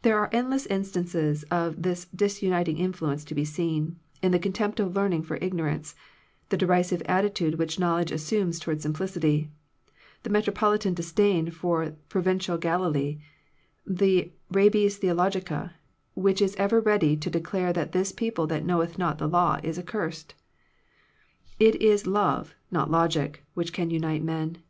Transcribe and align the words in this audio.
There 0.00 0.16
are 0.18 0.30
endless 0.32 0.64
instances 0.64 1.42
of 1.50 1.82
this 1.82 2.06
disuniting 2.06 2.78
influence 2.78 3.22
to 3.26 3.34
be 3.34 3.44
seen, 3.44 3.96
in 4.22 4.32
the 4.32 4.38
contempt 4.38 4.80
of 4.80 4.96
learning 4.96 5.24
for 5.24 5.36
ignorance, 5.42 5.94
the 6.48 6.56
derisive 6.56 7.02
attitude 7.04 7.56
which 7.56 7.78
knowledge 7.78 8.10
assumes 8.10 8.58
toward 8.58 8.80
simplicity, 8.80 9.50
the 10.22 10.30
metro 10.30 10.54
politan 10.54 10.94
disdain 10.94 11.50
for 11.50 11.90
provincial 12.08 12.56
Galilee, 12.56 13.18
the 13.86 14.32
rabies 14.50 14.96
theologica 14.96 15.74
which 16.14 16.40
is 16.40 16.54
ever 16.56 16.80
ready 16.80 17.14
to 17.14 17.28
declare 17.28 17.74
that 17.74 17.92
this 17.92 18.10
people 18.10 18.46
that 18.46 18.64
knoweth 18.64 18.96
not 18.96 19.18
the 19.18 19.28
law 19.28 19.60
is 19.62 19.78
accursed. 19.78 20.34
It 21.60 21.74
is 21.74 22.06
love, 22.06 22.54
not 22.70 22.90
logic, 22.90 23.44
which 23.52 23.74
can 23.74 23.90
unite 23.90 24.22
men. 24.24 24.62